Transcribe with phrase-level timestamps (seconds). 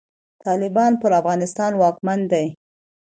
[0.45, 2.47] طالبان پر افغانستان واکمن دی.